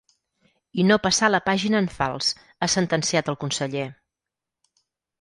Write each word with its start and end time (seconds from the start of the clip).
I 0.83 0.85
no 0.91 0.97
passar 1.03 1.29
la 1.33 1.41
pàgina 1.51 1.83
en 1.85 1.91
fals, 1.99 2.31
ha 2.67 2.73
sentenciat 2.79 3.33
el 3.35 3.41
conseller. 3.47 3.89